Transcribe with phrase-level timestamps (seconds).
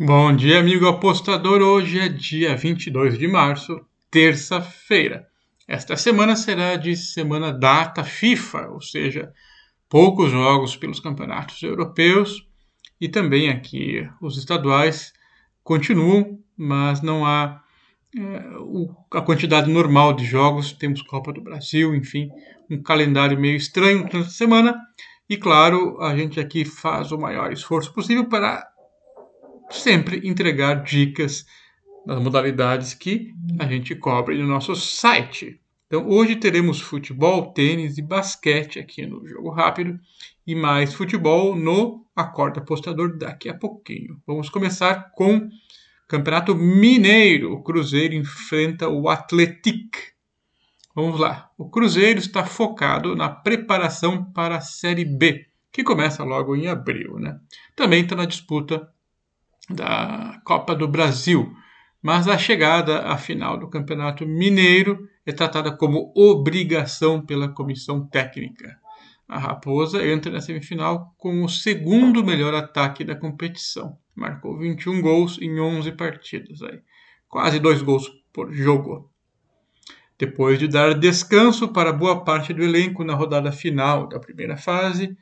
[0.00, 1.60] Bom dia, amigo apostador.
[1.60, 3.78] Hoje é dia 22 de março,
[4.10, 5.28] terça-feira.
[5.68, 9.30] Esta semana será de semana data FIFA, ou seja,
[9.90, 12.48] poucos jogos pelos campeonatos europeus
[12.98, 15.12] e também aqui os estaduais
[15.62, 17.60] continuam, mas não há
[18.16, 18.20] é,
[18.60, 20.72] o, a quantidade normal de jogos.
[20.72, 22.30] Temos Copa do Brasil, enfim,
[22.70, 24.74] um calendário meio estranho nesta semana.
[25.28, 28.71] E claro, a gente aqui faz o maior esforço possível para
[29.72, 31.46] sempre entregar dicas
[32.06, 35.60] das modalidades que a gente cobre no nosso site.
[35.86, 39.98] Então, hoje teremos futebol, tênis e basquete aqui no Jogo Rápido
[40.46, 44.20] e mais futebol no Acorda Apostador daqui a pouquinho.
[44.26, 45.50] Vamos começar com
[46.08, 47.52] Campeonato Mineiro.
[47.52, 49.96] O Cruzeiro enfrenta o Atletic.
[50.94, 51.50] Vamos lá.
[51.56, 57.18] O Cruzeiro está focado na preparação para a Série B, que começa logo em abril.
[57.18, 57.38] Né?
[57.76, 58.91] Também está na disputa
[59.72, 61.52] da Copa do Brasil,
[62.02, 68.76] mas a chegada à final do Campeonato Mineiro é tratada como obrigação pela comissão técnica.
[69.28, 73.96] A Raposa entra na semifinal com o segundo melhor ataque da competição.
[74.14, 76.80] Marcou 21 gols em 11 partidas, aí.
[77.28, 79.10] quase dois gols por jogo.
[80.18, 85.16] Depois de dar descanso para boa parte do elenco na rodada final da primeira fase,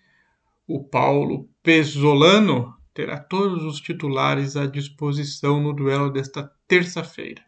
[0.66, 7.42] o Paulo Pesolano terá todos os titulares à disposição no duelo desta terça-feira.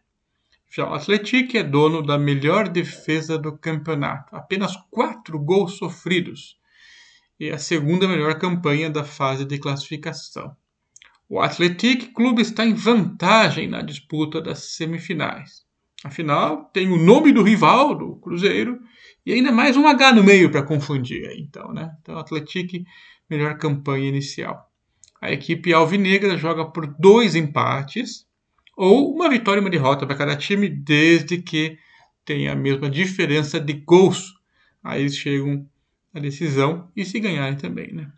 [0.75, 6.57] Já o Atlético é dono da melhor defesa do campeonato, apenas quatro gols sofridos,
[7.39, 10.55] e a segunda melhor campanha da fase de classificação.
[11.29, 15.63] O Atlético Clube está em vantagem na disputa das semifinais.
[16.03, 18.79] Afinal, tem o nome do rival, do Cruzeiro,
[19.25, 21.31] e ainda mais um H no meio para confundir.
[21.37, 21.95] Então, né?
[22.01, 22.83] Então, Atlético,
[23.29, 24.72] melhor campanha inicial.
[25.23, 28.27] A equipe alvinegra joga por dois empates
[28.75, 31.77] ou uma vitória e uma derrota para cada time, desde que
[32.25, 34.33] tenha a mesma diferença de gols.
[34.83, 35.65] Aí eles chegam
[36.13, 38.11] à decisão e se ganharem também, né?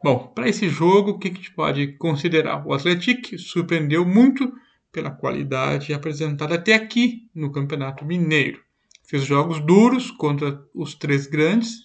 [0.00, 2.64] Bom, para esse jogo, o que a gente pode considerar?
[2.64, 4.52] O Atlético surpreendeu muito
[4.92, 8.62] pela qualidade apresentada até aqui no Campeonato Mineiro.
[9.08, 11.78] Fez jogos duros contra os três grandes,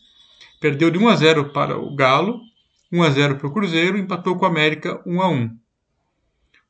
[0.62, 2.53] perdeu de 1 a 0 para o Galo
[2.94, 5.58] 1 a 0 para o Cruzeiro, empatou com o América 1 a 1.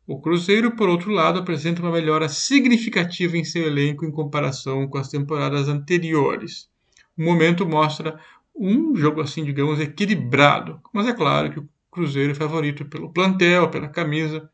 [0.08, 4.98] O Cruzeiro, por outro lado, apresenta uma melhora significativa em seu elenco em comparação com
[4.98, 6.70] as temporadas anteriores.
[7.18, 8.18] O momento mostra
[8.56, 13.70] um jogo assim, digamos, equilibrado, mas é claro que o Cruzeiro é favorito pelo plantel,
[13.70, 14.50] pela camisa.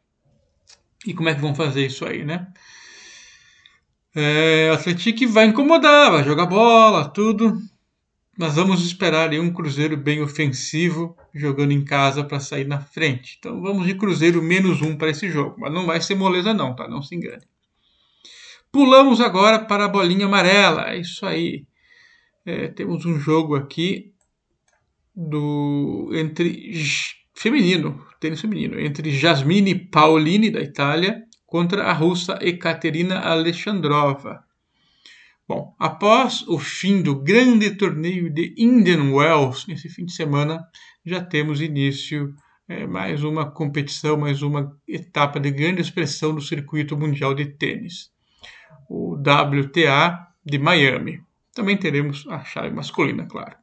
[1.06, 2.48] E como é que vão fazer isso aí, né?
[4.16, 7.62] É, o Atlético vai incomodar, vai jogar bola, tudo,
[8.40, 13.36] nós vamos esperar um Cruzeiro bem ofensivo, jogando em casa para sair na frente.
[13.38, 15.58] Então vamos de Cruzeiro menos um para esse jogo.
[15.60, 16.88] Mas não vai ser moleza não, tá?
[16.88, 17.44] Não se engane.
[18.72, 20.90] Pulamos agora para a bolinha amarela.
[20.90, 21.66] É isso aí.
[22.46, 24.14] É, temos um jogo aqui
[25.14, 26.82] do entre
[27.36, 34.46] feminino, tênis feminino, entre Jasmine Paolini da Itália contra a russa Ekaterina Alexandrova.
[35.50, 40.64] Bom, após o fim do grande torneio de Indian Wells, nesse fim de semana,
[41.04, 42.36] já temos início
[42.68, 48.12] é, mais uma competição, mais uma etapa de grande expressão do circuito mundial de tênis,
[48.88, 51.20] o WTA de Miami.
[51.56, 53.56] Também teremos a chave masculina, claro.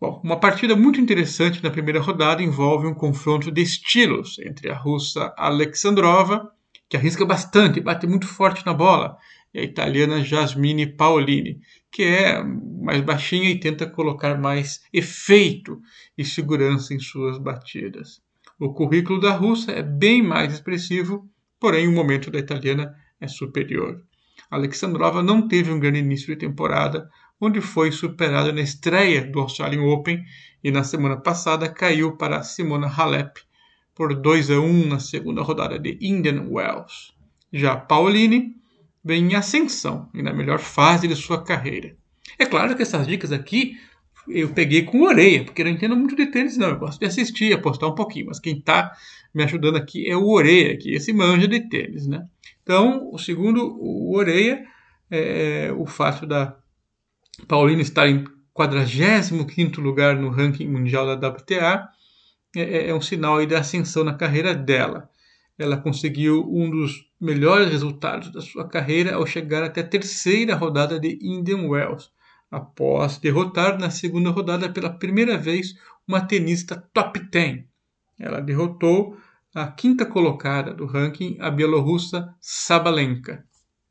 [0.00, 4.76] Bom, uma partida muito interessante na primeira rodada envolve um confronto de estilos entre a
[4.76, 6.52] russa Alexandrova,
[6.88, 9.18] que arrisca bastante, bate muito forte na bola,
[9.52, 11.60] e a italiana Jasmine Paolini,
[11.90, 15.80] que é mais baixinha e tenta colocar mais efeito
[16.16, 18.20] e segurança em suas batidas.
[18.58, 21.28] O currículo da russa é bem mais expressivo,
[21.60, 24.02] porém o momento da italiana é superior.
[24.50, 27.08] Alexandrova não teve um grande início de temporada,
[27.40, 30.24] onde foi superada na estreia do Australian Open
[30.62, 33.40] e na semana passada caiu para Simona Halep
[33.94, 37.12] por 2 a 1 na segunda rodada de Indian Wells.
[37.52, 38.57] Já Paolini
[39.08, 41.96] vem em ascensão e na melhor fase de sua carreira.
[42.38, 43.78] É claro que essas dicas aqui
[44.28, 46.68] eu peguei com orelha, porque eu não entendo muito de tênis, não.
[46.68, 48.92] Eu gosto de assistir, apostar um pouquinho, mas quem está
[49.34, 52.26] me ajudando aqui é o Oreia, que esse manja de tênis, né?
[52.62, 54.62] Então, o segundo, o Oreia,
[55.10, 56.54] é o fato da
[57.46, 61.88] Paulina estar em 45 lugar no ranking mundial da WTA
[62.54, 65.08] é, é, é um sinal aí da ascensão na carreira dela.
[65.58, 71.00] Ela conseguiu um dos melhores resultados da sua carreira ao chegar até a terceira rodada
[71.00, 72.10] de Indian Wells,
[72.50, 75.74] após derrotar na segunda rodada pela primeira vez
[76.06, 77.64] uma tenista top 10.
[78.18, 79.16] Ela derrotou
[79.54, 83.44] a quinta colocada do ranking, a bielorrussa Sabalenka.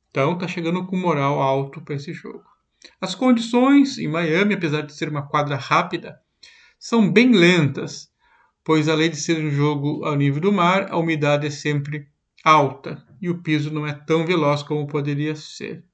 [0.10, 2.44] Então está chegando com moral alto para esse jogo.
[3.02, 6.20] As condições em Miami, apesar de ser uma quadra rápida,
[6.80, 8.10] são bem lentas,
[8.68, 12.06] pois além de ser um jogo ao nível do mar, a umidade é sempre
[12.44, 15.86] alta e o piso não é tão veloz como poderia ser.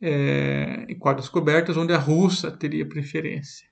[0.00, 3.66] É, em quadras cobertas, onde a russa teria preferência.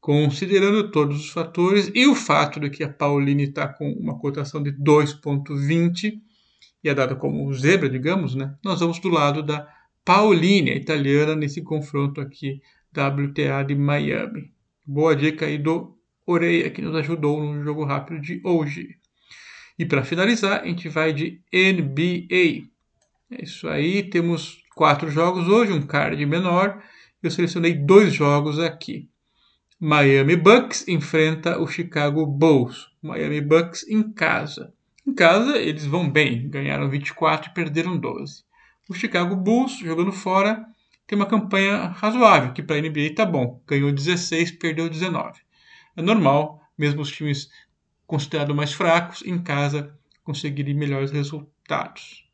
[0.00, 4.60] Considerando todos os fatores e o fato de que a Pauline está com uma cotação
[4.60, 6.14] de 2,20
[6.82, 8.56] e é dada como zebra, digamos, né?
[8.64, 9.68] nós vamos do lado da
[10.04, 12.60] Pauline, a italiana, nesse confronto aqui
[12.90, 14.52] WTA de Miami.
[14.84, 15.95] Boa dica aí do
[16.26, 18.96] Oreia, que nos ajudou no jogo rápido de hoje.
[19.78, 22.66] E para finalizar, a gente vai de NBA.
[23.30, 26.82] É isso aí, temos quatro jogos hoje, um card menor.
[27.22, 29.08] Eu selecionei dois jogos aqui.
[29.78, 32.88] Miami Bucks enfrenta o Chicago Bulls.
[33.02, 34.72] Miami Bucks em casa.
[35.06, 38.42] Em casa eles vão bem, ganharam 24 e perderam 12.
[38.88, 40.64] O Chicago Bulls, jogando fora,
[41.06, 43.62] tem uma campanha razoável, que para a NBA está bom.
[43.66, 45.45] Ganhou 16, perdeu 19.
[45.96, 47.50] É normal, mesmo os times
[48.06, 52.24] considerados mais fracos, em casa conseguirem melhores resultados.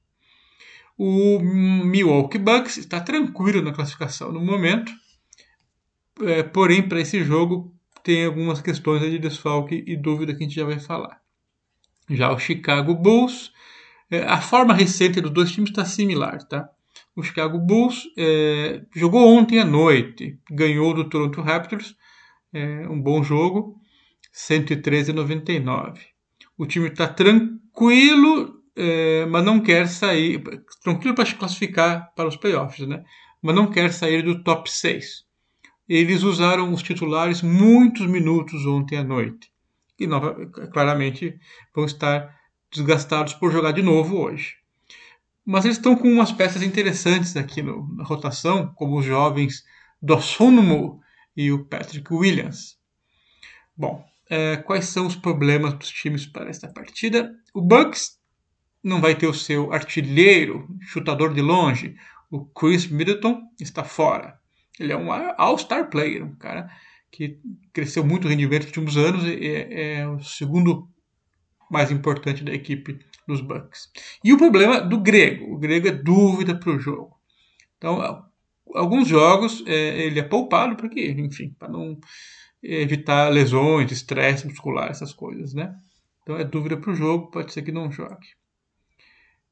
[0.98, 4.92] O Milwaukee Bucks está tranquilo na classificação no momento,
[6.20, 10.56] é, porém, para esse jogo, tem algumas questões de desfalque e dúvida que a gente
[10.56, 11.20] já vai falar.
[12.10, 13.52] Já o Chicago Bulls,
[14.10, 16.68] é, a forma recente dos dois times está similar, tá?
[17.16, 21.96] O Chicago Bulls é, jogou ontem à noite, ganhou do Toronto Raptors,
[22.52, 23.80] é, um bom jogo,
[24.32, 26.00] 113 a 99.
[26.56, 30.42] O time está tranquilo, é, mas não quer sair,
[30.82, 33.04] tranquilo para se classificar para os playoffs, né?
[33.40, 35.30] Mas não quer sair do top 6
[35.88, 39.52] eles usaram os titulares muitos minutos ontem à noite.
[39.98, 40.34] E nova,
[40.72, 41.38] claramente
[41.74, 42.34] vão estar
[42.70, 44.54] desgastados por jogar de novo hoje.
[45.44, 49.64] Mas eles estão com umas peças interessantes aqui no, na rotação, como os jovens
[50.00, 51.01] Dossonmo
[51.36, 52.78] e o Patrick Williams.
[53.76, 57.34] Bom, é, quais são os problemas dos times para esta partida?
[57.54, 58.18] O Bucks
[58.82, 61.94] não vai ter o seu artilheiro, chutador de longe,
[62.30, 64.38] o Chris Middleton, está fora.
[64.78, 66.70] Ele é um all-star player, um cara
[67.10, 67.38] que
[67.72, 70.88] cresceu muito o rendimento nos últimos anos e é, é, o segundo
[71.70, 72.98] mais importante da equipe
[73.28, 73.90] dos Bucks.
[74.24, 77.14] E o problema do grego, o grego é dúvida para o jogo.
[77.76, 78.24] Então,
[78.74, 81.98] alguns jogos é, ele é poupado porque, enfim, para não
[82.62, 85.74] evitar lesões, estresse muscular, essas coisas, né?
[86.22, 88.28] Então é dúvida para o jogo, pode ser que não jogue.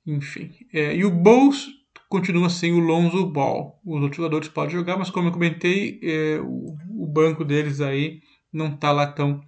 [0.06, 1.68] Enfim, é, e o Bulls
[2.08, 3.80] continua sem o Lonzo Ball.
[3.84, 8.20] Os outros jogadores podem jogar, mas como eu comentei, é, o, o, banco deles aí
[8.52, 9.40] não está lá tão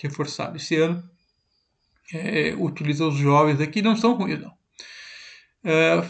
[0.00, 0.56] reforçado.
[0.56, 1.02] Esse ano
[2.12, 4.52] é, utiliza os jovens aqui, não são ruins não.
[5.64, 6.04] É,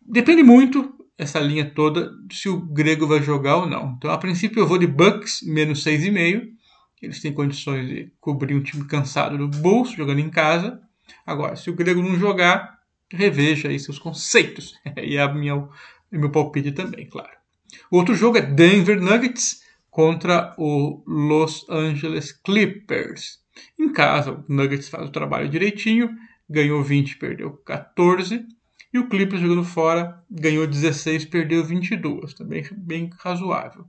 [0.00, 3.94] depende muito essa linha toda se o grego vai jogar ou não.
[3.96, 6.48] Então, a princípio, eu vou de Bucks menos 6,5.
[7.00, 10.80] Eles têm condições de cobrir um time cansado do bolso, jogando em casa.
[11.26, 12.78] Agora, se o grego não jogar,
[13.10, 14.74] reveja aí seus conceitos.
[15.02, 15.68] e é minha,
[16.10, 17.30] meu palpite também, claro.
[17.90, 23.40] O outro jogo é Denver Nuggets contra o Los Angeles Clippers.
[23.78, 26.10] Em casa, o Nuggets faz o trabalho direitinho,
[26.48, 28.46] ganhou 20, perdeu 14.
[28.92, 33.86] E o Clippers jogando fora ganhou 16, perdeu 22, também bem razoável.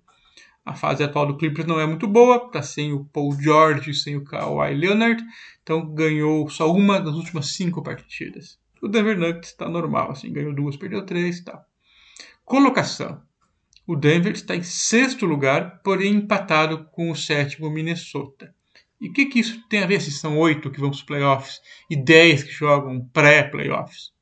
[0.66, 4.16] A fase atual do Clippers não é muito boa, está sem o Paul George, sem
[4.16, 5.22] o Kawhi Leonard,
[5.62, 8.58] então ganhou só uma das últimas cinco partidas.
[8.82, 11.66] O Denver Nuggets está normal, assim, ganhou duas, perdeu três tal.
[12.46, 13.22] Colocação.
[13.86, 18.56] O Denver está em sexto lugar, porém empatado com o sétimo Minnesota.
[19.02, 21.04] E o que, que isso tem a ver se são oito que vão para os
[21.04, 24.14] playoffs e dez que jogam pré-playoffs?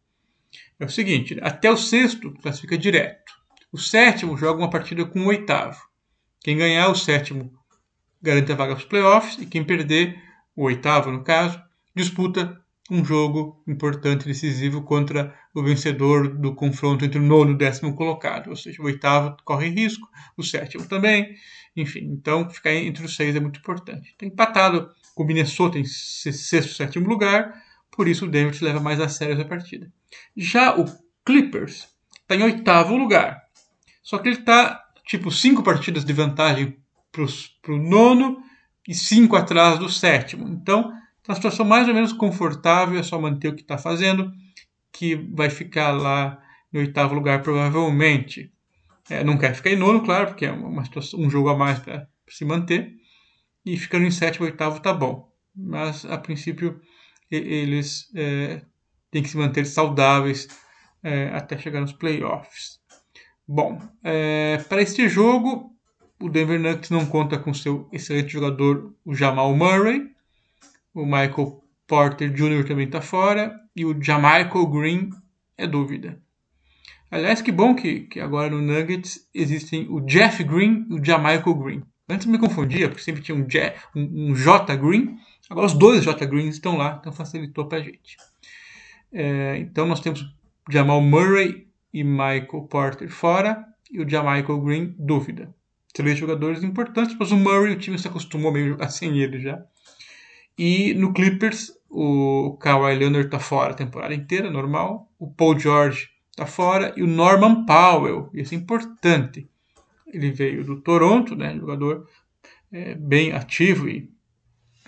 [0.81, 3.31] É o seguinte, até o sexto classifica direto.
[3.71, 5.79] O sétimo joga uma partida com o oitavo.
[6.39, 7.53] Quem ganhar o sétimo
[8.19, 10.19] garante a vaga para os playoffs e quem perder,
[10.55, 11.61] o oitavo no caso,
[11.95, 12.59] disputa
[12.89, 17.95] um jogo importante, decisivo contra o vencedor do confronto entre o nono e o décimo
[17.95, 18.49] colocado.
[18.49, 21.35] Ou seja, o oitavo corre risco, o sétimo também.
[21.75, 24.15] Enfim, então ficar entre os seis é muito importante.
[24.17, 27.53] Tem empatado com o Minnesota em sexto, sétimo lugar,
[27.91, 29.91] por isso o Denver leva mais a sério essa partida.
[30.35, 30.85] Já o
[31.25, 31.87] Clippers
[32.21, 33.43] está em oitavo lugar.
[34.01, 36.77] Só que ele está, tipo, cinco partidas de vantagem
[37.11, 38.41] para o nono
[38.87, 40.47] e cinco atrás do sétimo.
[40.47, 44.33] Então, Está uma situação mais ou menos confortável, é só manter o que está fazendo,
[44.91, 46.41] que vai ficar lá
[46.73, 48.51] em oitavo lugar provavelmente.
[49.07, 51.77] É, não quer ficar em nono, claro, porque é uma situação, um jogo a mais
[51.77, 52.93] para se manter.
[53.63, 55.31] E ficando em sétimo, oitavo tá bom.
[55.55, 56.81] Mas a princípio
[57.31, 58.61] eles é,
[59.09, 60.47] têm que se manter saudáveis
[61.03, 62.79] é, até chegar nos playoffs.
[63.47, 65.75] Bom, é, para este jogo,
[66.21, 70.11] o Denver Nuggets não conta com seu excelente jogador, o Jamal Murray.
[70.93, 72.65] O Michael Porter Jr.
[72.67, 73.59] também está fora.
[73.75, 75.09] E o Jamaica Green
[75.57, 76.21] é dúvida.
[77.09, 81.51] Aliás, que bom que, que agora no Nuggets existem o Jeff Green e o Jamaica
[81.53, 81.83] Green.
[82.11, 85.17] Antes me confundia, porque sempre tinha um, J, um, J Green.
[85.49, 88.17] Agora os dois J Greens estão lá, então facilitou para a gente.
[89.13, 90.25] É, então nós temos
[90.69, 95.53] Jamal Murray e Michael Porter fora e o Jamaica Green dúvida.
[95.93, 99.39] Três jogadores importantes, mas o Murray o time se acostumou meio a jogar sem ele
[99.39, 99.61] já.
[100.57, 105.11] E no Clippers o Kawhi Leonard está fora a temporada inteira, normal.
[105.19, 109.49] O Paul George está fora e o Norman Powell, isso é importante.
[110.11, 112.07] Ele veio do Toronto, né, jogador
[112.71, 114.11] é, bem ativo e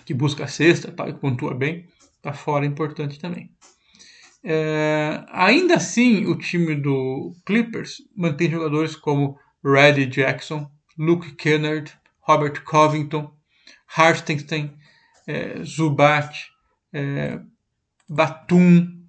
[0.06, 1.88] que busca a cesta tal, e pontua bem,
[2.18, 3.52] está fora, importante também.
[4.44, 12.64] É, ainda assim, o time do Clippers mantém jogadores como Reddy Jackson, Luke Kennard, Robert
[12.64, 13.34] Covington,
[13.88, 14.78] Hartenstein,
[15.26, 16.52] é, Zubat,
[16.92, 17.40] é,
[18.10, 19.08] Batum,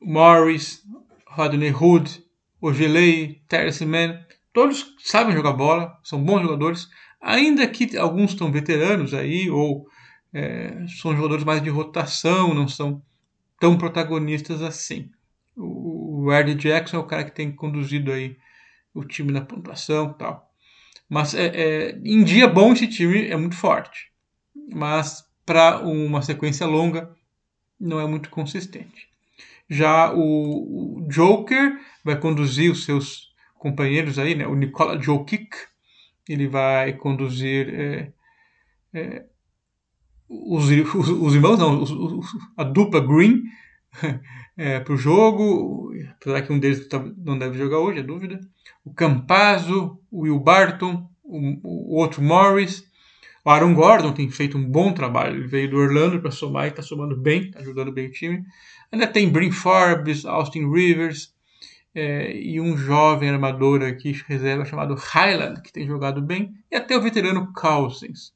[0.00, 0.82] Morris,
[1.26, 2.22] Rodney Hood,
[2.60, 6.88] Ogelei, Terence Mann, todos sabem jogar bola, são bons jogadores,
[7.20, 9.86] ainda que alguns estão veteranos aí, ou
[10.32, 13.02] é, são jogadores mais de rotação, não são
[13.60, 15.10] tão protagonistas assim.
[15.56, 18.36] O, o Jackson é o cara que tem conduzido aí
[18.94, 20.50] o time na pontuação e tal.
[21.08, 24.10] Mas é, é, em dia bom esse time é muito forte.
[24.72, 27.14] Mas para uma sequência longa
[27.78, 29.08] não é muito consistente.
[29.68, 33.33] Já o, o, Joker vai conduzir os seus
[33.64, 34.46] companheiros aí, né?
[34.46, 35.48] O Nikola Jokic,
[36.28, 38.12] ele vai conduzir é,
[38.92, 39.24] é,
[40.28, 42.26] os, os, os, irmãos, não, os,
[42.58, 43.42] a dupla Green
[44.54, 48.38] é, para o jogo, apesar que um deles tá, não deve jogar hoje, é dúvida.
[48.84, 52.84] O Campazzo, o Will Barton, o, o outro Morris.
[53.46, 55.36] O Aaron Gordon tem feito um bom trabalho.
[55.36, 58.44] Ele veio do Orlando para somar e está somando bem, está ajudando bem o time.
[58.92, 61.33] Ainda tem Brin Forbes, Austin Rivers
[61.94, 66.54] é, e um jovem armador aqui, reserva, chamado Highland, que tem jogado bem.
[66.70, 68.32] E até o veterano Cousins.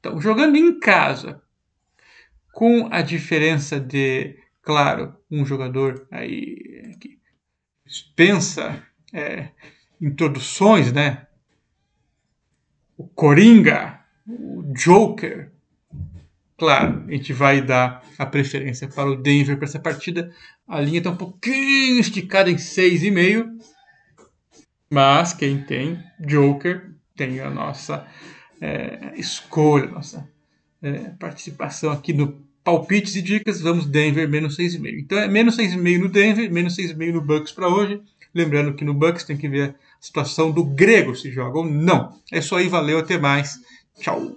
[0.00, 1.40] Então, jogando em casa,
[2.52, 7.18] com a diferença de, claro, um jogador aí que
[7.84, 8.82] dispensa
[9.12, 9.50] é,
[10.00, 11.26] introduções, né?
[12.96, 15.52] O Coringa, o Joker.
[16.58, 20.32] Claro, a gente vai dar a preferência para o Denver para essa partida.
[20.66, 23.46] A linha está um pouquinho esticada em 6,5.
[24.88, 28.06] Mas quem tem Joker tem a nossa
[28.60, 30.28] é, escolha, nossa
[30.82, 33.60] é, participação aqui no Palpites e Dicas.
[33.60, 34.98] Vamos Denver menos 6,5.
[34.98, 38.00] Então é menos 6,5 no Denver, menos 6,5 no Bucks para hoje.
[38.34, 42.18] Lembrando que no Bucks tem que ver a situação do grego se joga ou não.
[42.32, 43.58] É isso aí, valeu, até mais.
[43.98, 44.36] Tchau.